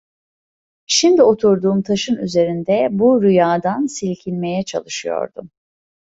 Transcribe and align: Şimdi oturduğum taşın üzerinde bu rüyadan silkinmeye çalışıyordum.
Şimdi 0.85 1.23
oturduğum 1.23 1.81
taşın 1.81 2.15
üzerinde 2.15 2.87
bu 2.91 3.23
rüyadan 3.23 3.85
silkinmeye 3.85 4.63
çalışıyordum. 4.63 5.51